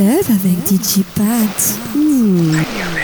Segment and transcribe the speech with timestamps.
[0.00, 1.78] Avec DJ Pat.
[1.94, 2.99] Hmm.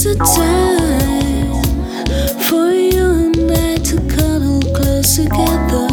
[0.00, 1.64] It's a time
[2.44, 5.87] for you and I to cuddle close together.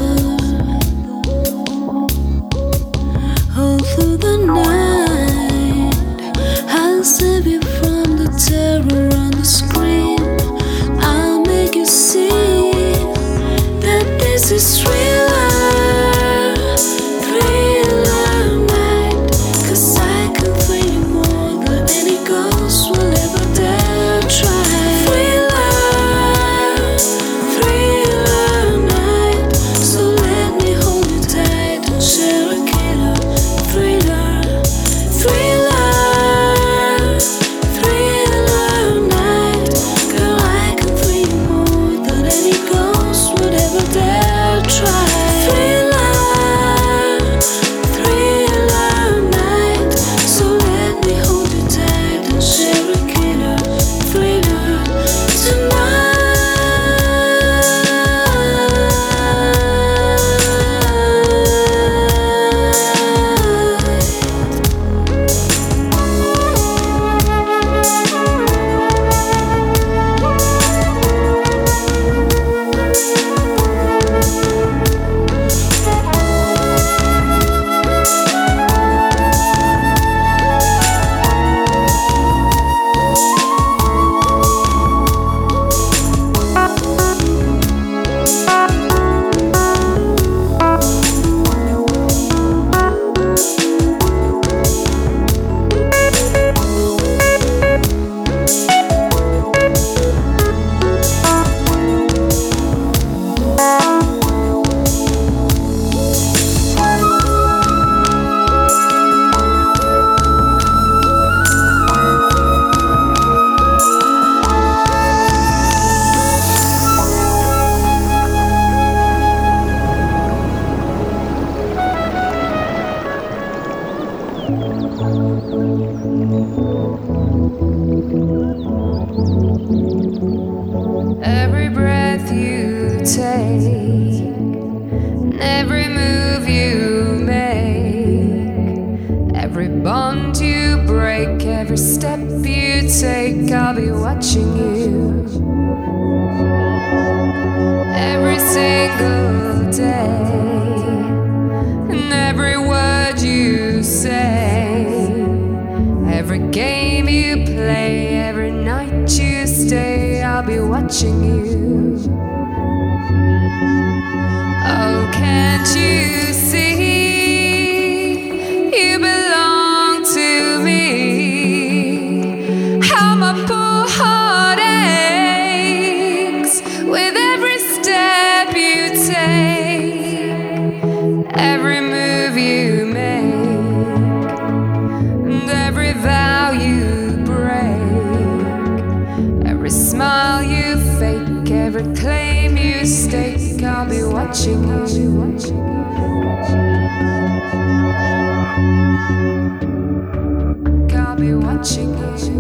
[202.18, 202.32] Since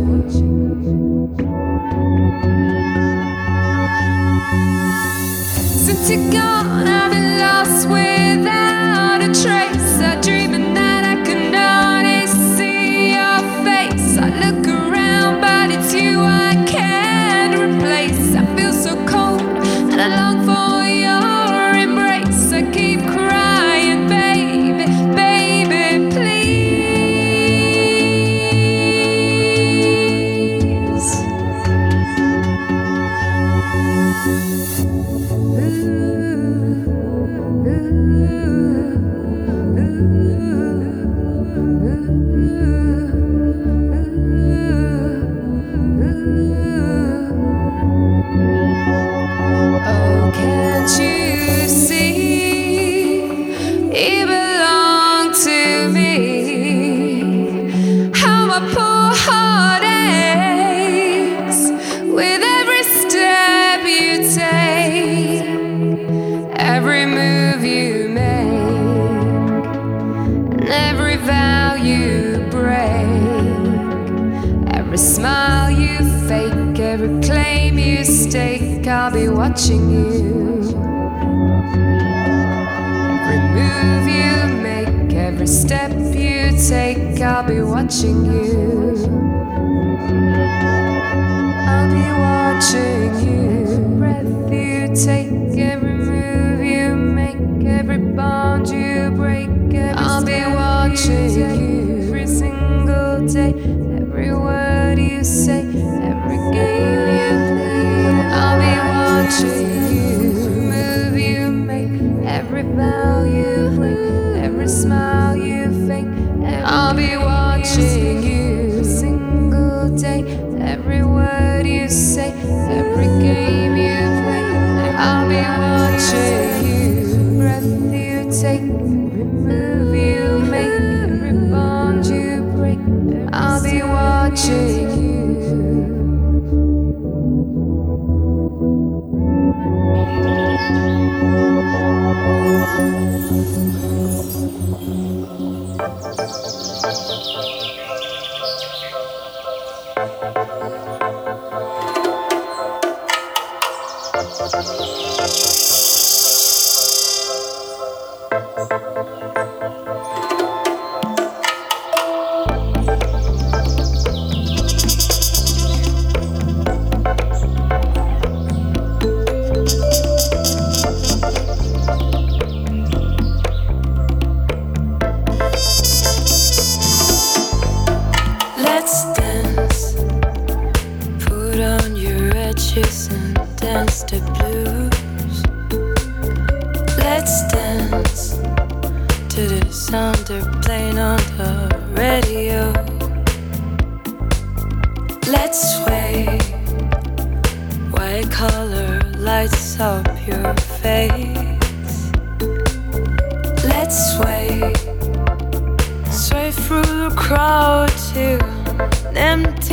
[6.09, 10.14] you're gone, I've been lost without a trace.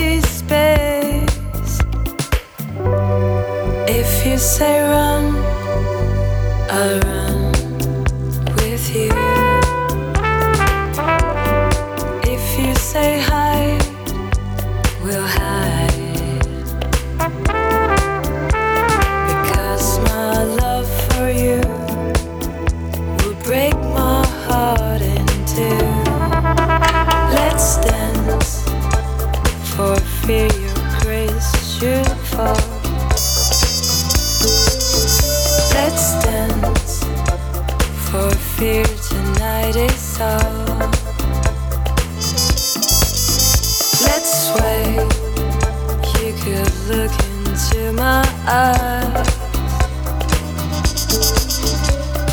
[0.03, 1.81] empty space.
[3.89, 5.37] If you say run,
[6.71, 7.42] I'll run.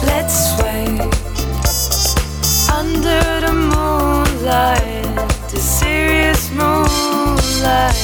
[0.02, 0.40] Let's
[2.72, 5.06] under the moonlight,
[5.52, 7.96] the serious moonlight.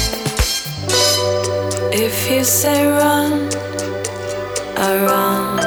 [1.91, 3.49] If you say run,
[4.77, 5.57] I run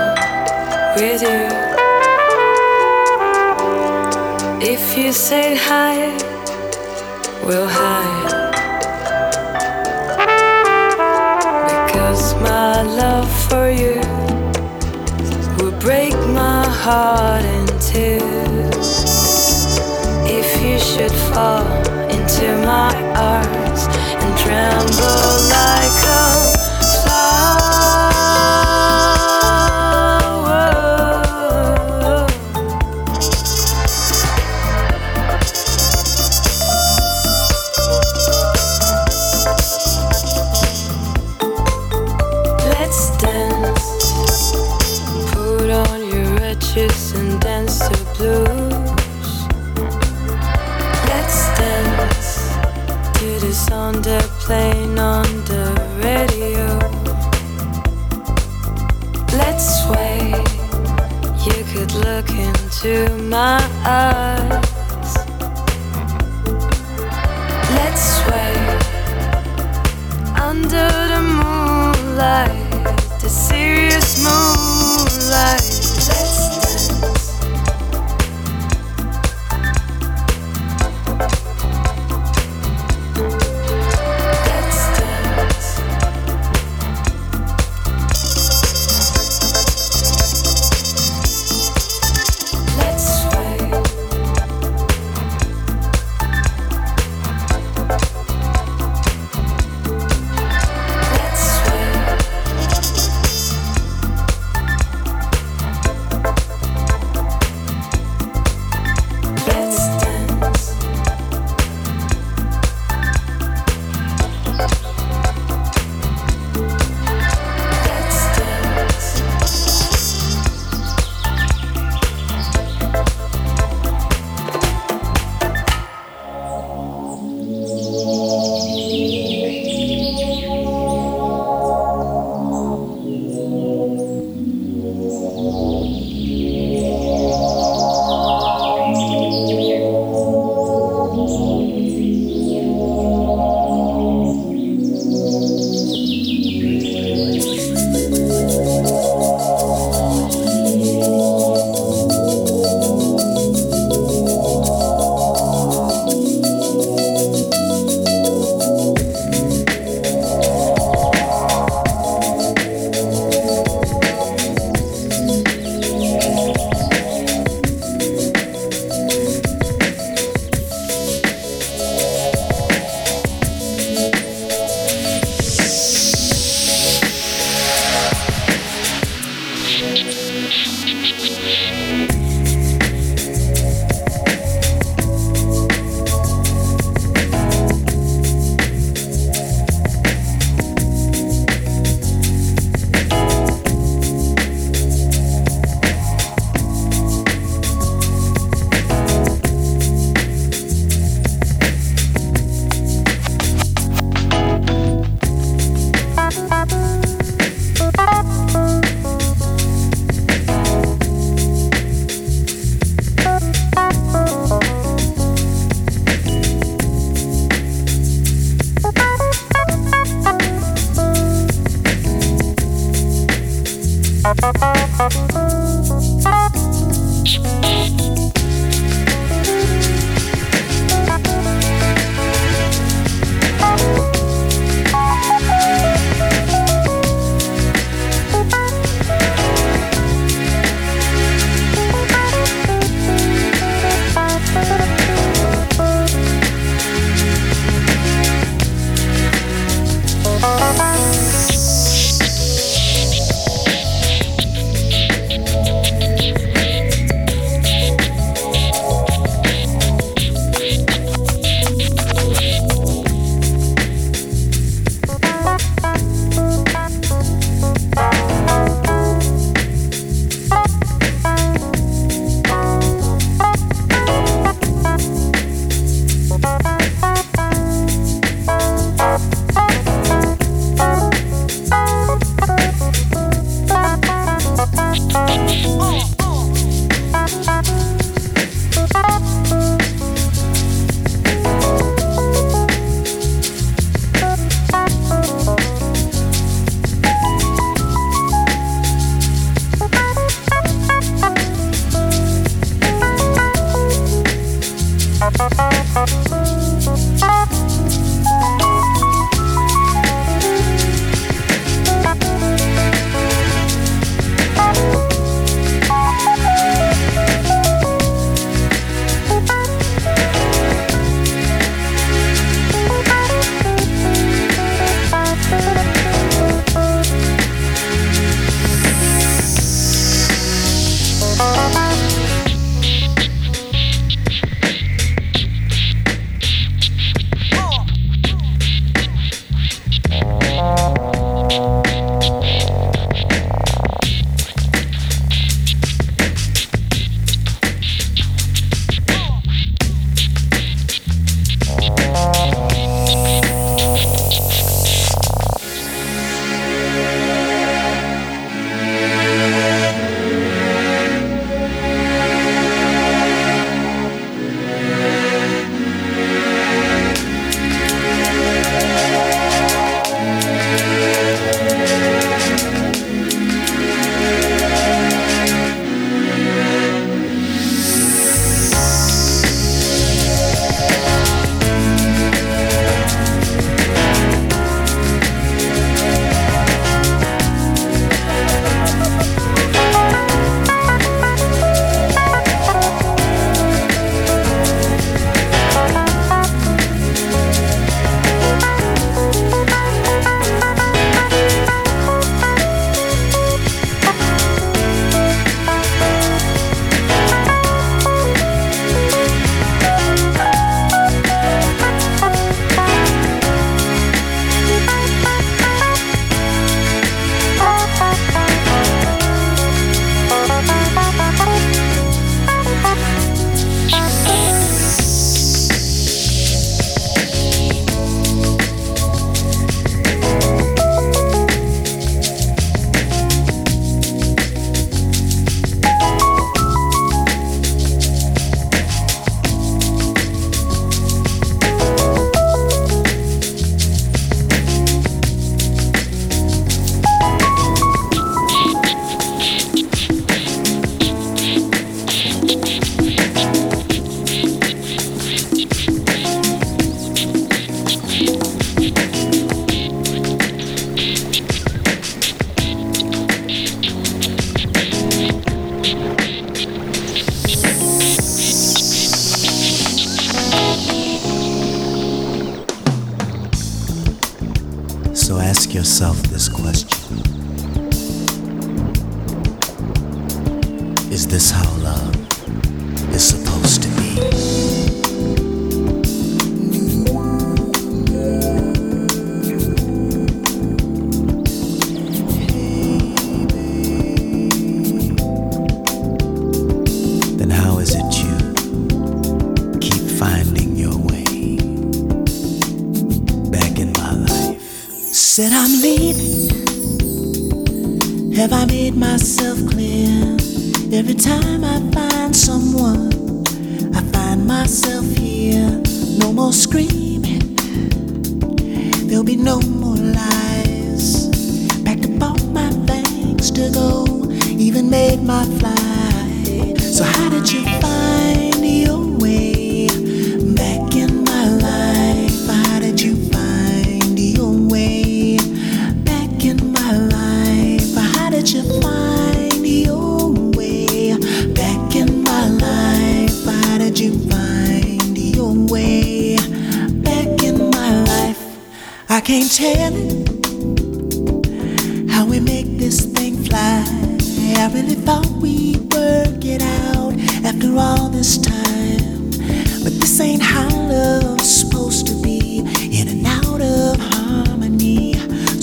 [0.97, 1.43] with you.
[4.61, 6.08] If you say hi,
[16.89, 18.19] heart in two.
[20.39, 21.67] If you should fall
[22.09, 23.58] into my arms.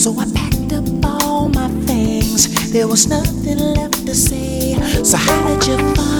[0.05, 2.71] So I packed up all my things.
[2.71, 4.75] There was nothing left to say.
[5.03, 6.14] So how did you find?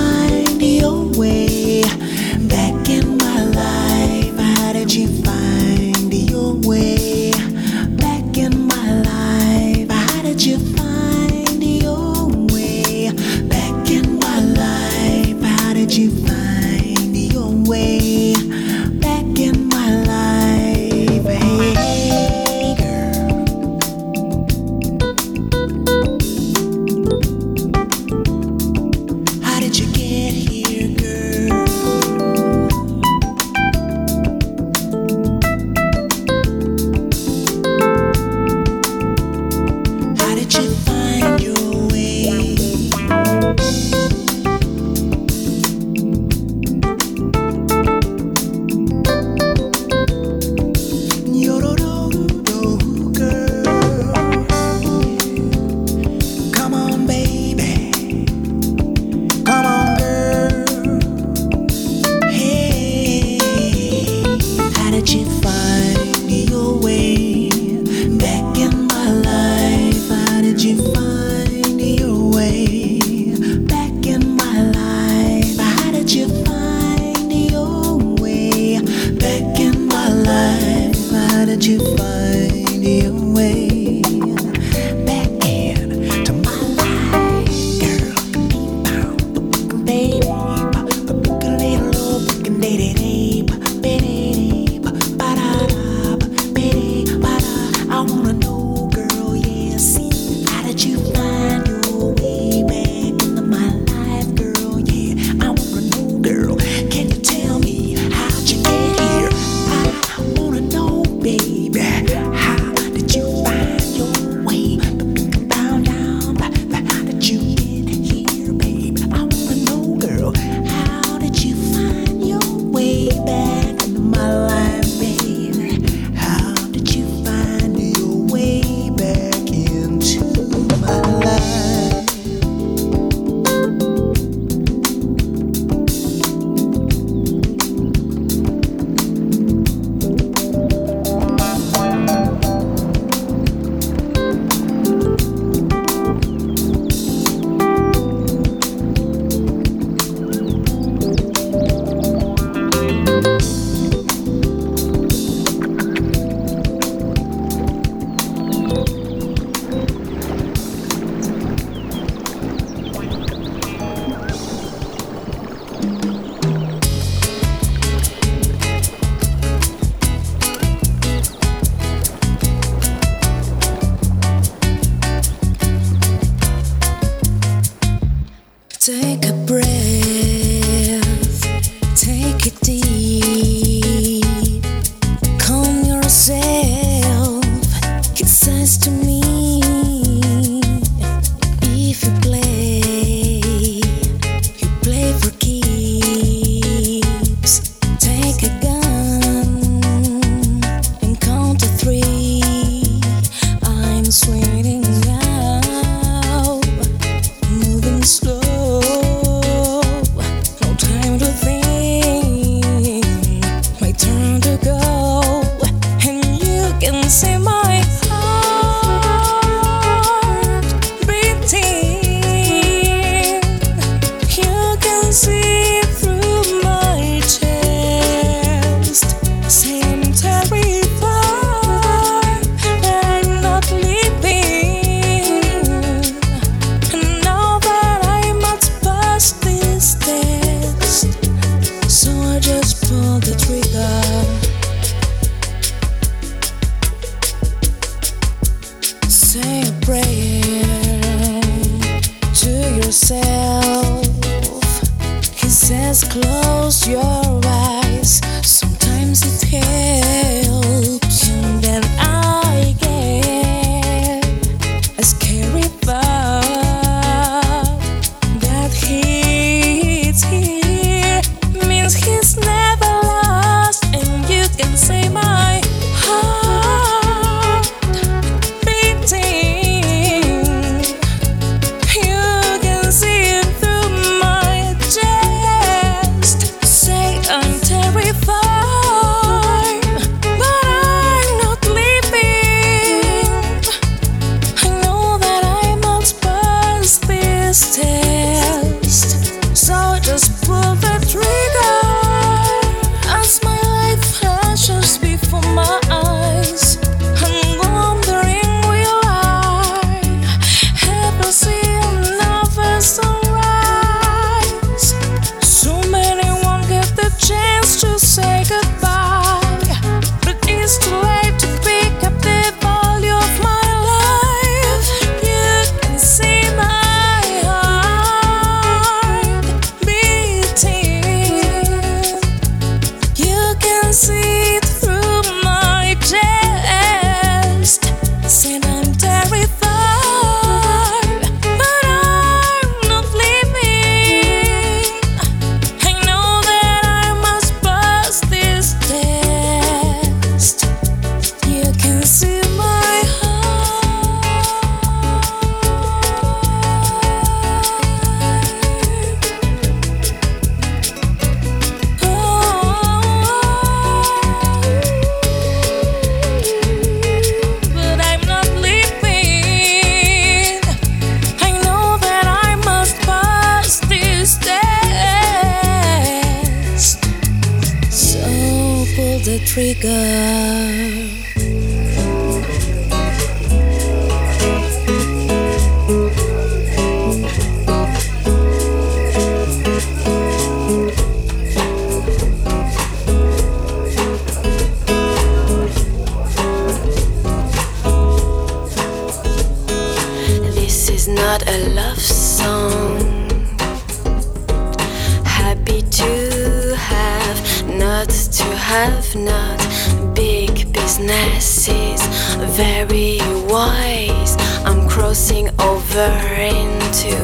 [412.56, 414.38] very wise.
[414.64, 417.16] I'm crossing over into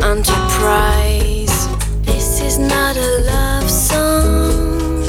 [0.00, 1.66] enterprise.
[2.02, 5.02] This is not a love song.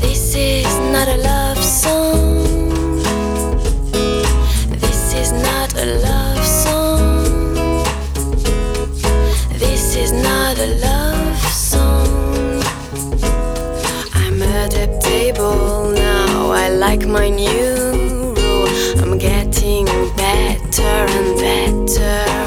[0.00, 2.98] This is not a love song.
[4.80, 7.84] This is not a love song.
[9.60, 12.62] This is not a love song.
[14.12, 16.50] I'm adaptable now.
[16.50, 17.81] I like my new
[20.72, 22.41] better and better.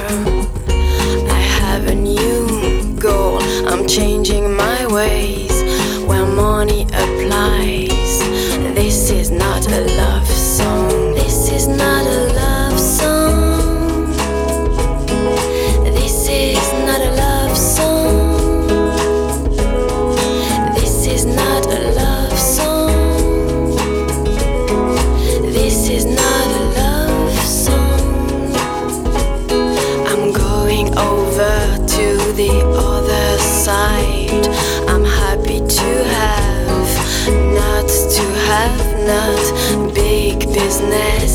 [40.82, 41.35] business.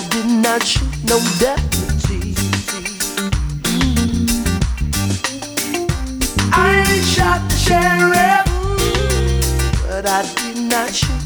[0.00, 2.34] I did not shoot no deputy.
[6.54, 8.46] I ain't shot the sheriff,
[9.86, 11.19] but I did not shoot.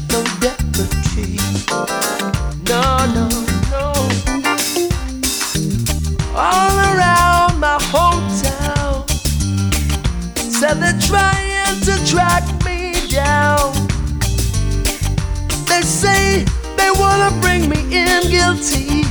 [17.89, 19.03] being guilty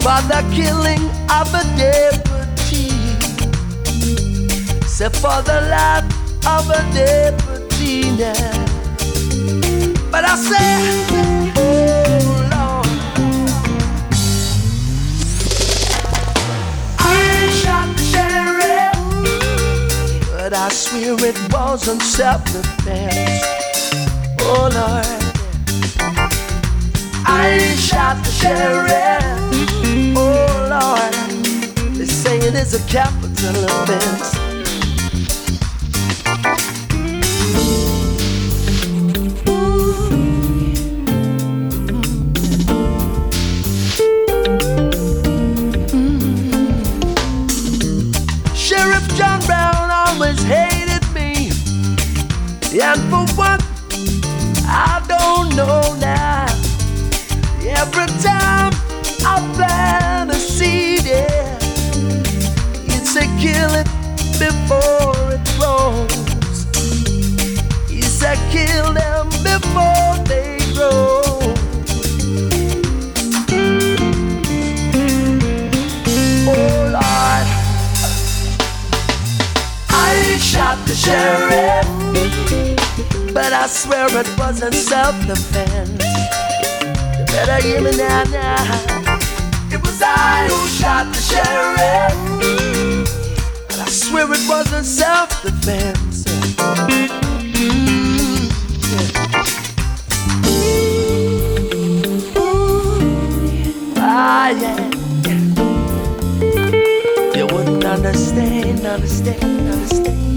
[0.00, 2.90] for the killing of a deputy.
[4.80, 6.04] Except for the life
[6.46, 8.66] of a deputy now.
[10.10, 10.80] But I say,
[11.56, 12.20] oh
[12.52, 12.86] Lord,
[16.98, 17.00] I
[17.62, 18.98] shot the sheriff,
[20.30, 23.42] but I swear it wasn't self-defense.
[24.40, 25.21] Oh Lord.
[27.44, 29.24] I shot the sheriff.
[30.16, 34.42] Oh Lord, they say it is a capital offense.
[52.84, 53.31] And for
[81.02, 81.86] sheriff.
[83.34, 86.04] But I swear it wasn't self defense.
[87.18, 88.62] You better hear me now, now.
[89.74, 92.14] It was I who shot the sheriff.
[93.68, 96.24] But I swear it wasn't self defense.
[96.24, 97.22] Mm-hmm.
[103.96, 104.90] Ah, yeah.
[107.34, 110.31] You wouldn't understand, understand, understand.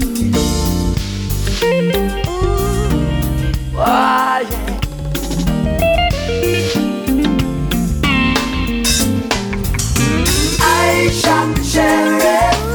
[11.76, 12.65] sheriff.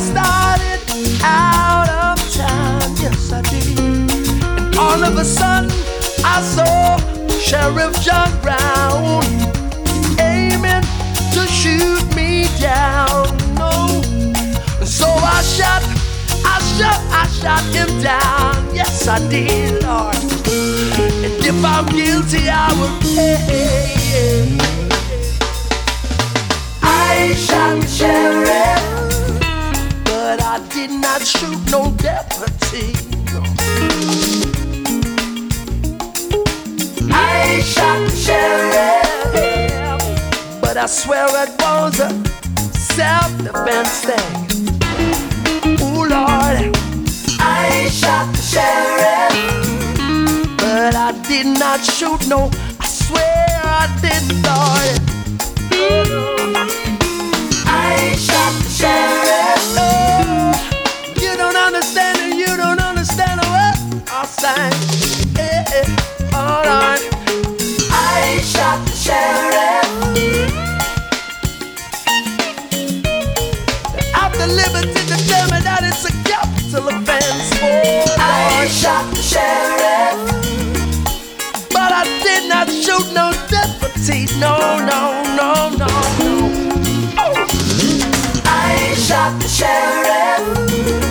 [0.00, 0.80] started
[1.22, 3.78] out of town, yes I did.
[3.78, 5.70] And all of a sudden
[6.24, 6.96] I saw
[7.38, 9.22] Sheriff John Brown
[10.18, 10.84] aiming
[11.34, 13.28] to shoot me down.
[13.60, 14.00] No,
[14.84, 15.82] so I shot,
[16.44, 18.74] I shot, I shot him down.
[18.74, 20.16] Yes I did, Lord.
[20.16, 24.56] And if I'm guilty, I will pay.
[26.82, 28.99] I shot the sheriff
[30.30, 32.94] but I did not shoot no deputy.
[37.10, 39.40] I shot sheriff,
[40.60, 42.10] but I swear it was a
[42.78, 44.32] self-defense thing.
[45.82, 46.76] Ooh Lord,
[47.40, 49.34] I shot the sheriff,
[50.58, 52.50] but I did not shoot no.
[52.78, 54.96] I swear I did, Lord.
[57.66, 59.89] I shot the sheriff.
[64.38, 64.72] Saying.
[65.38, 67.02] Eh, eh, all right.
[67.90, 69.80] I shot the sheriff.
[74.40, 74.88] The liberty
[75.52, 77.52] me that it's a capital offense.
[77.60, 80.16] Oh, I shot the sheriff.
[81.68, 84.24] But I did not shoot no deputy.
[84.40, 85.90] No, no, no, no,
[86.24, 86.32] no.
[87.18, 87.46] Oh.
[88.46, 91.09] I shot the sheriff.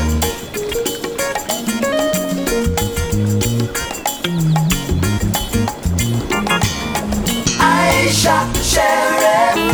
[8.19, 9.68] Shot the sheriff.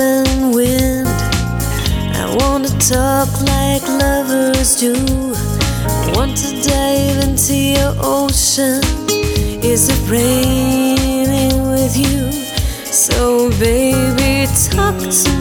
[0.00, 1.06] Open wind.
[2.16, 4.94] I want to talk like lovers do.
[4.94, 8.80] I want to dive into your ocean.
[9.62, 12.32] Is it raining with you?
[12.86, 15.39] So, baby, talk to me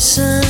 [0.00, 0.49] emotion.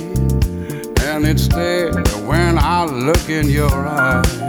[1.23, 1.91] and it's there
[2.25, 4.41] when I look in your eyes.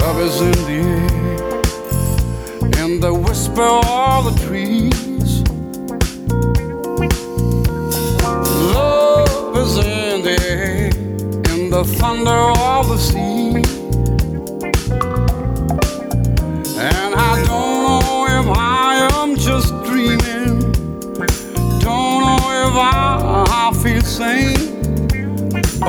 [0.00, 5.42] Love is in the air, in the whisper of the trees.
[8.74, 10.86] Love is in the air,
[11.52, 13.56] in the thunder of the sea.
[16.78, 19.73] And I don't know if I am just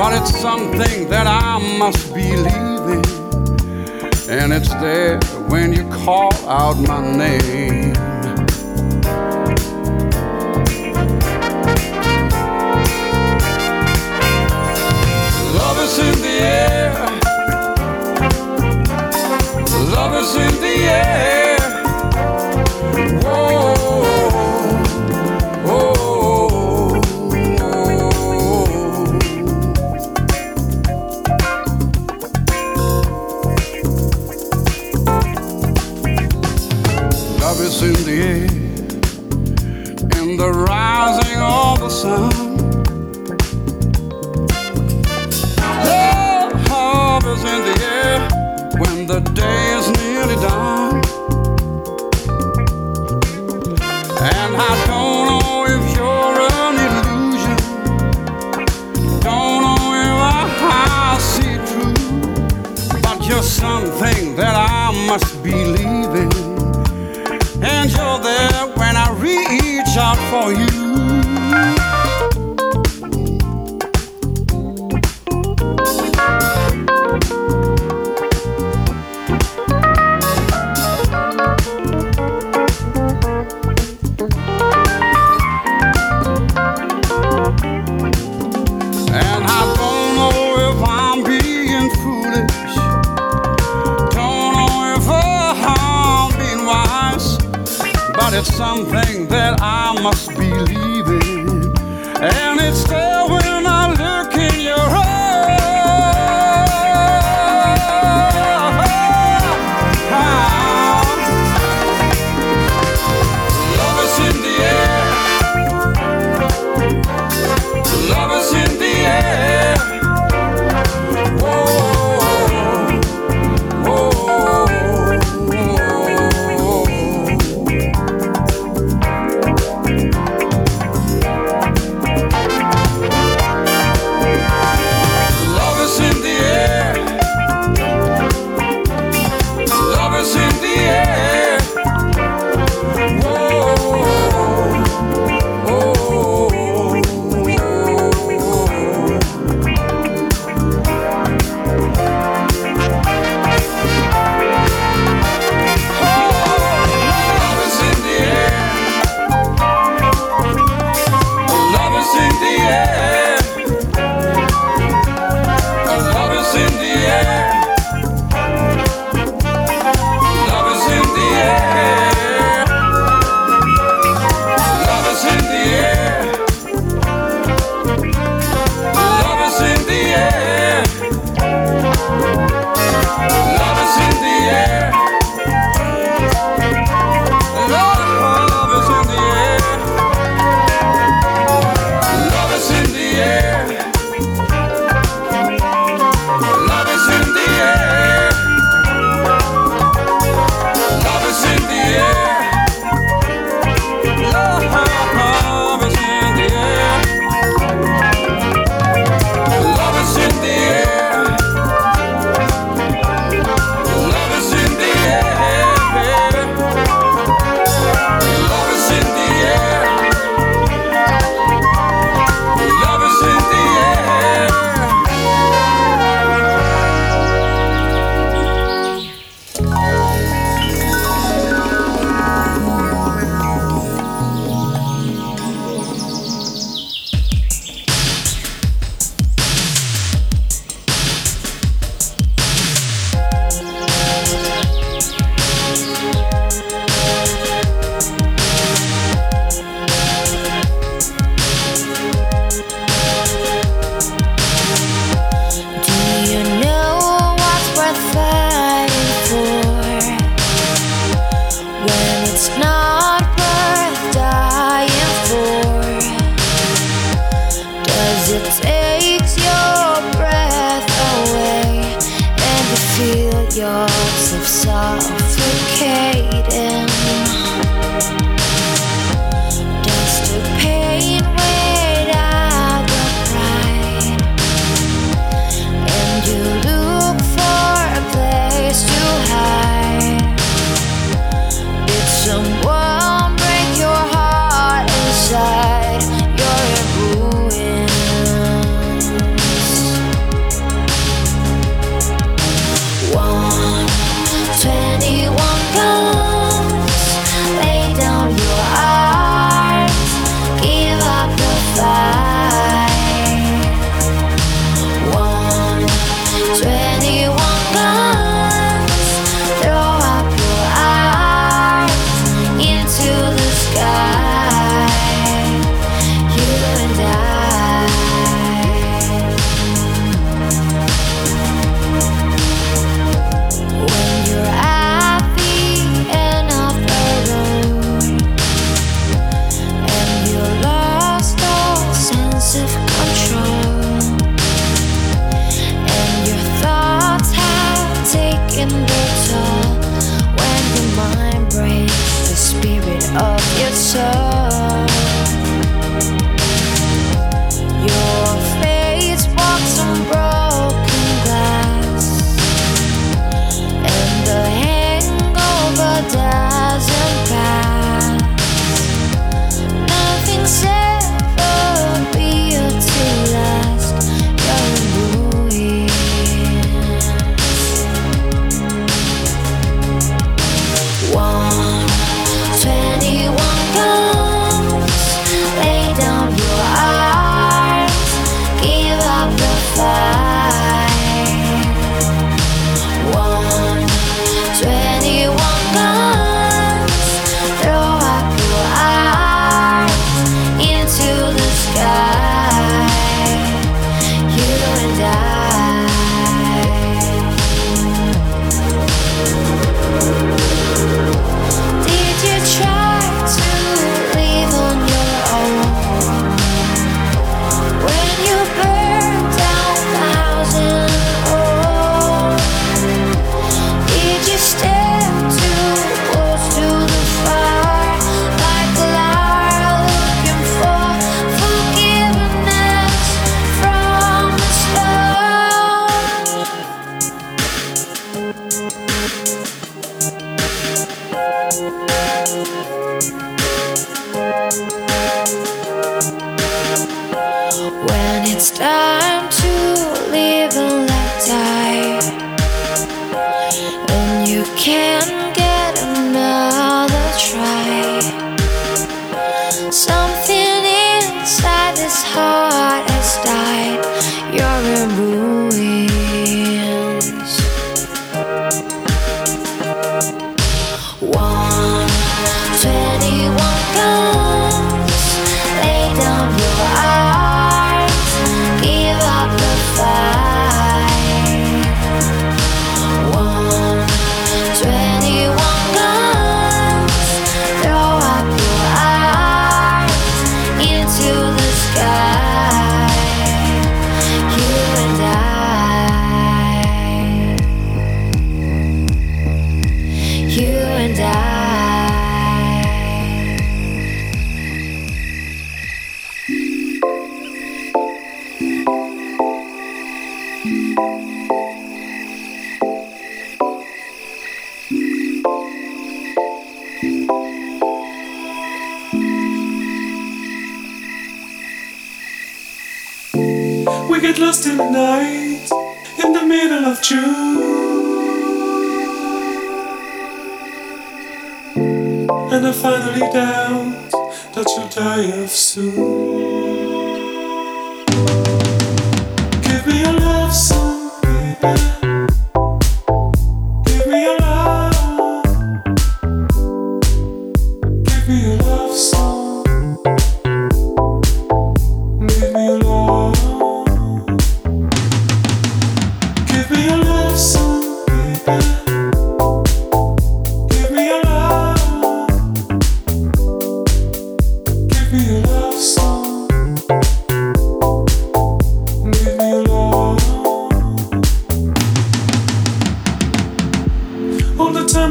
[0.08, 3.02] But it's something that I must believe in,
[4.30, 8.15] And it's there when you call out my name.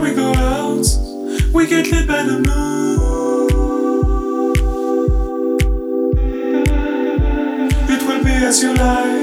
[0.06, 0.86] we go out,
[1.51, 3.49] we get lit by the moon.
[7.89, 9.14] It will be as you like.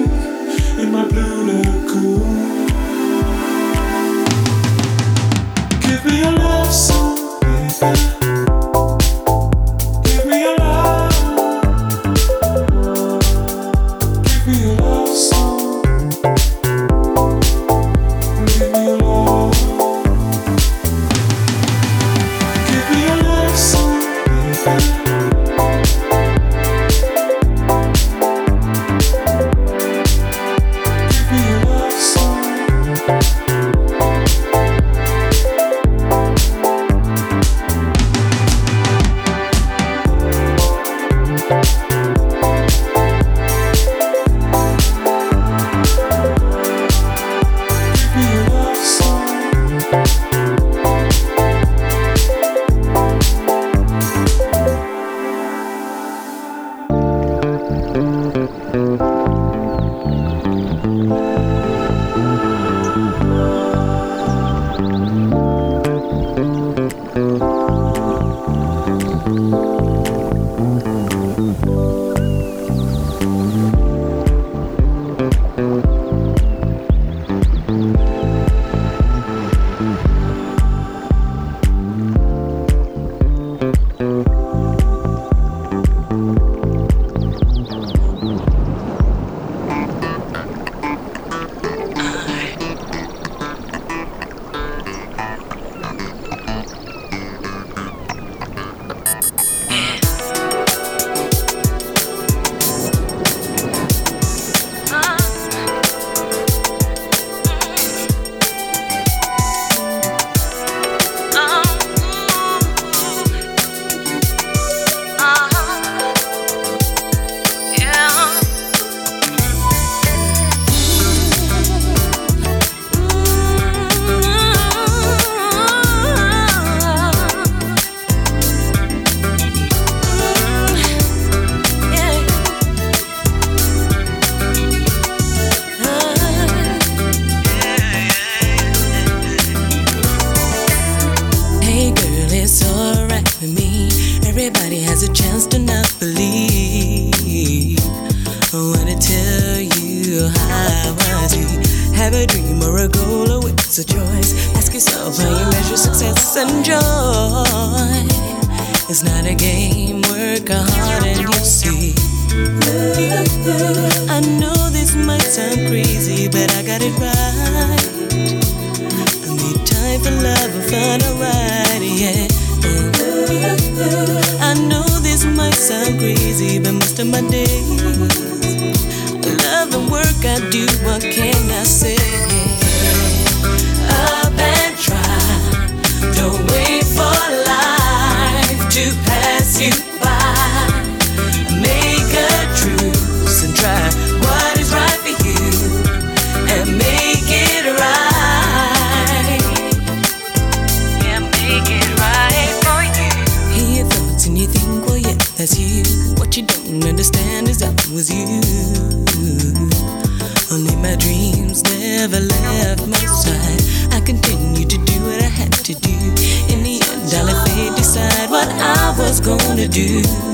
[219.73, 220.32] Do.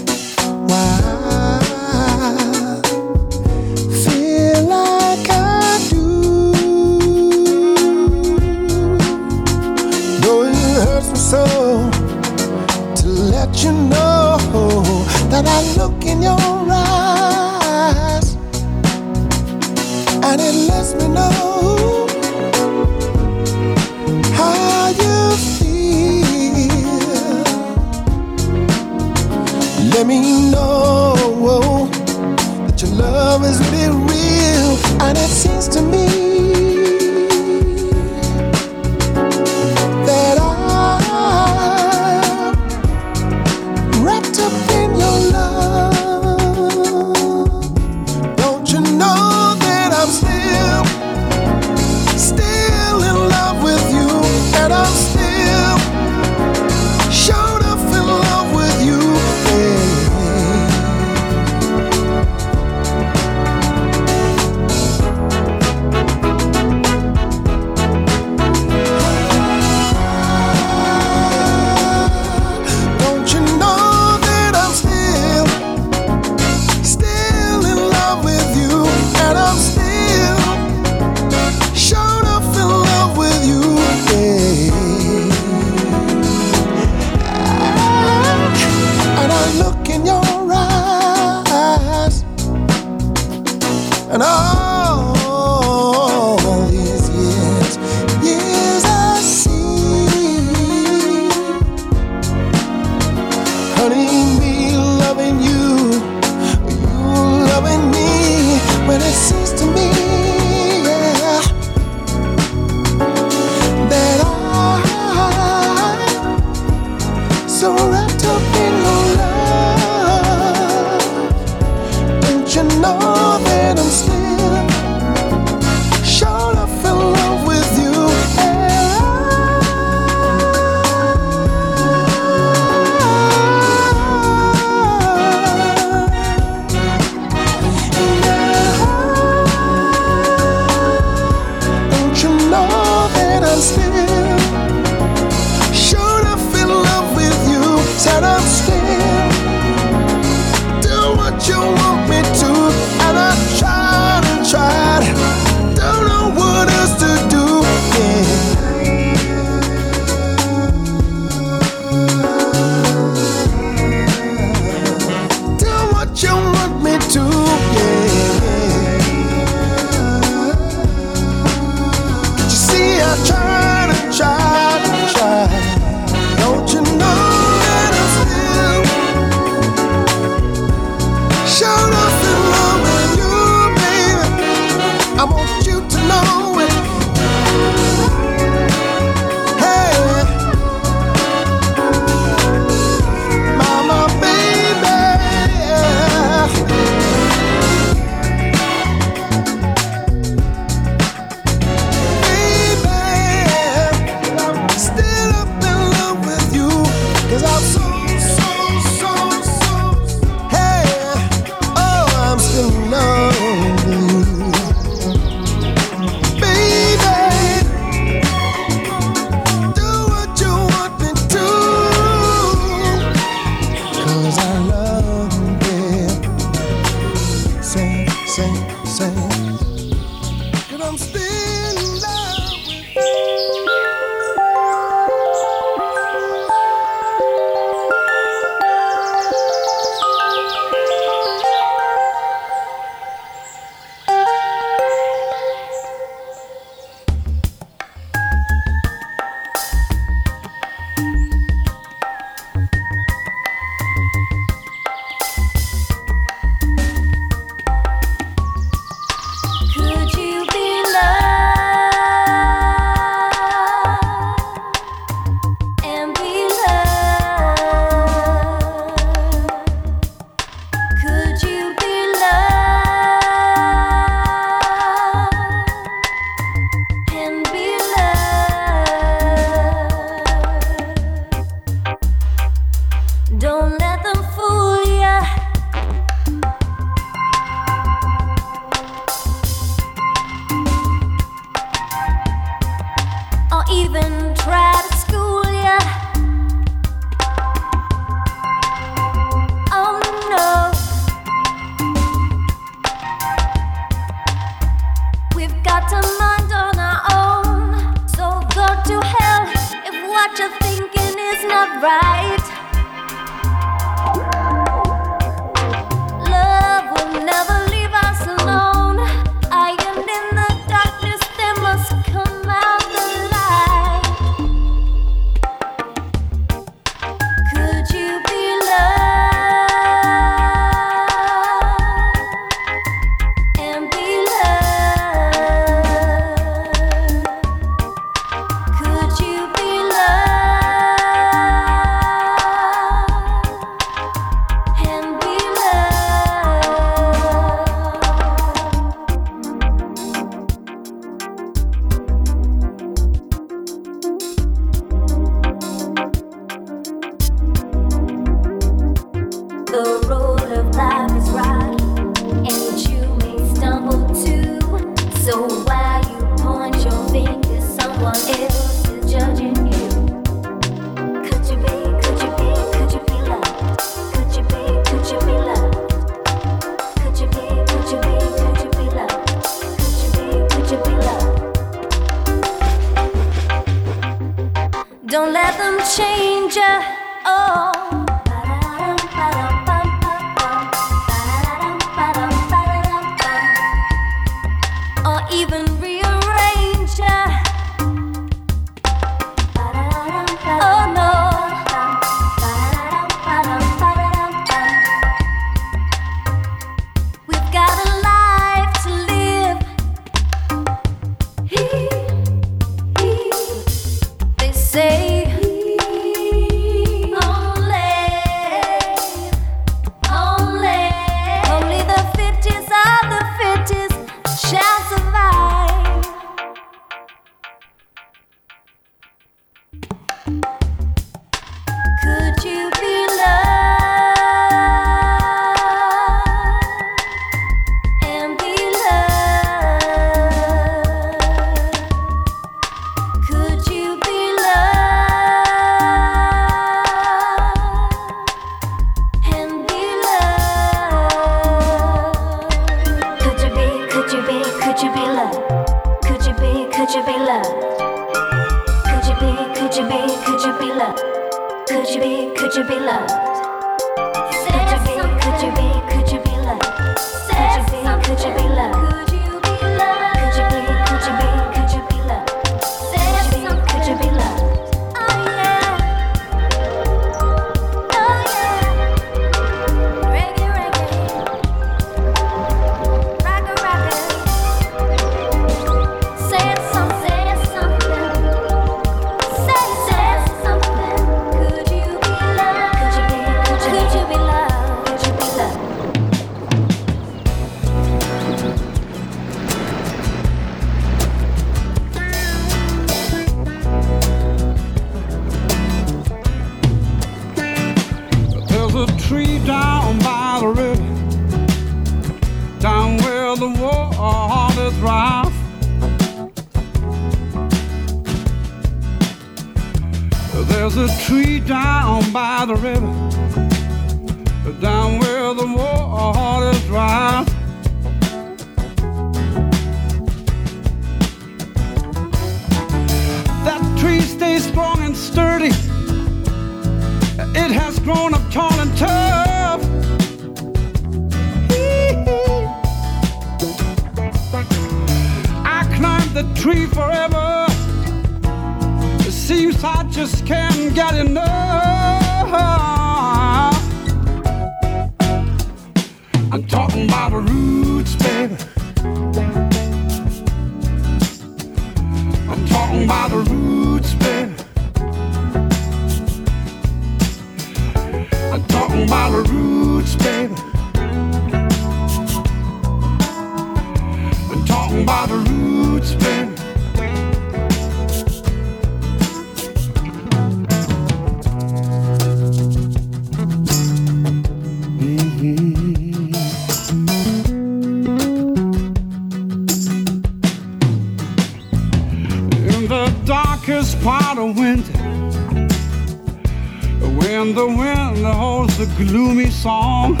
[599.41, 600.00] Song.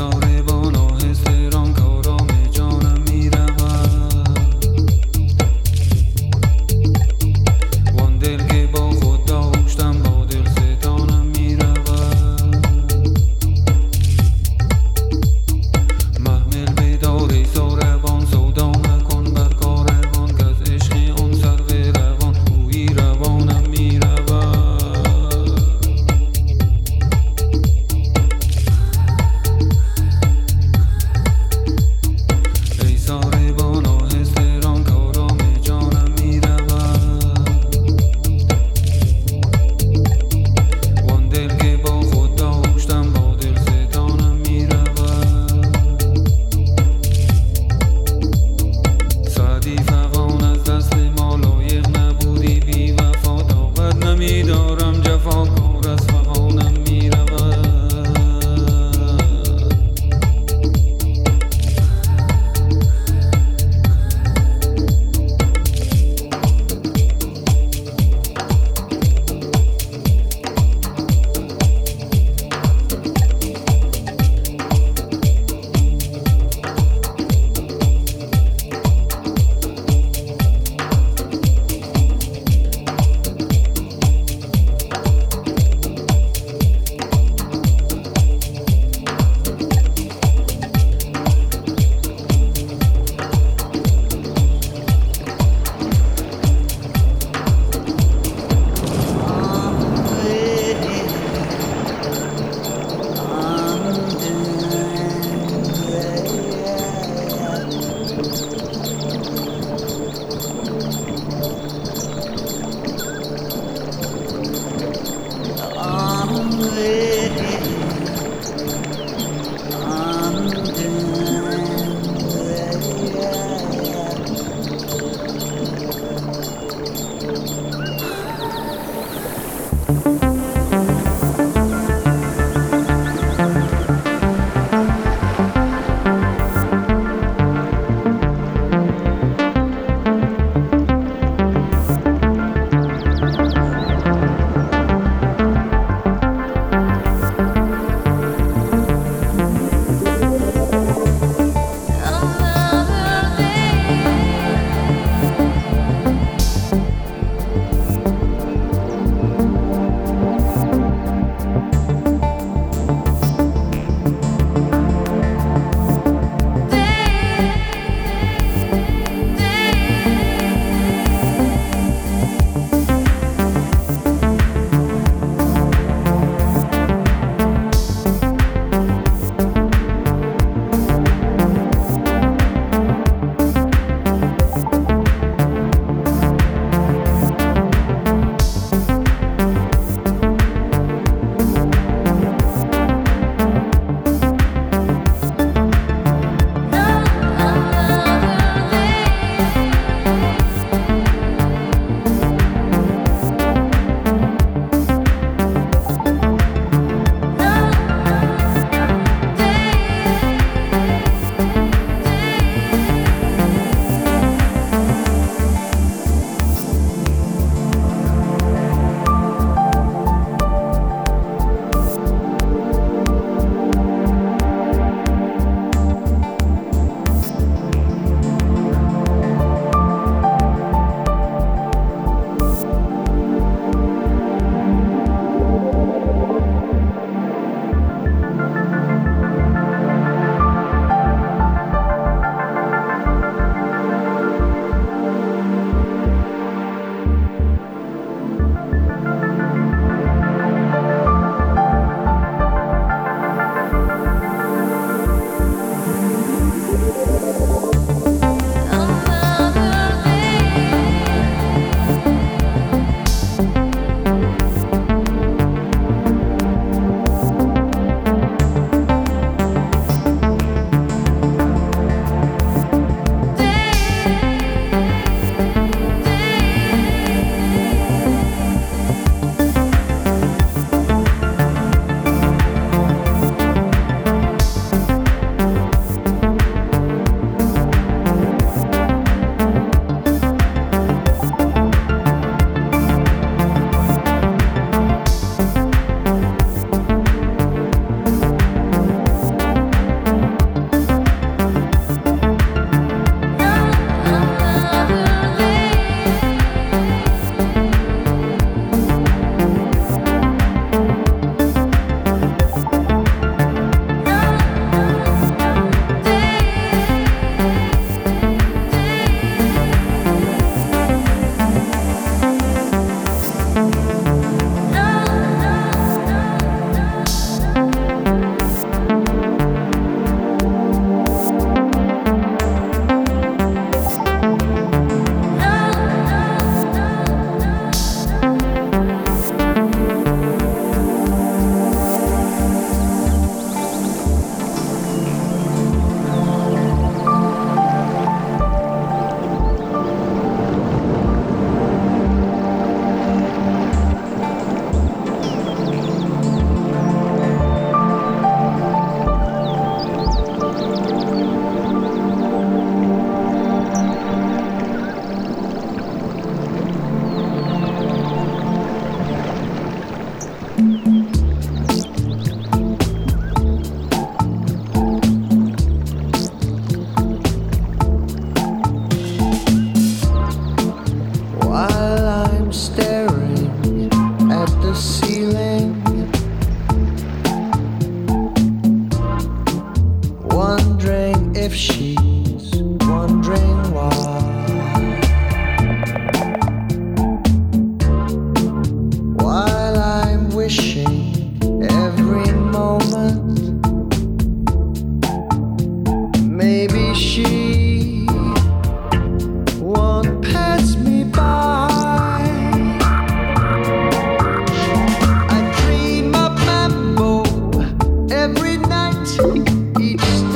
[0.00, 0.29] sorry.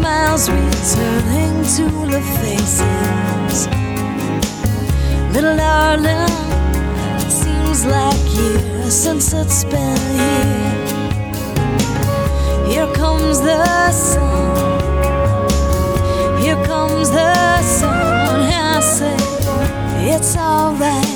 [0.00, 3.68] smiles returning to the faces.
[5.34, 6.32] Little darling,
[7.20, 10.86] it seems like years since it's been here.
[12.70, 14.80] Here comes the sun.
[16.40, 18.40] Here comes the sun.
[18.40, 19.16] I say,
[20.14, 21.09] it's alright.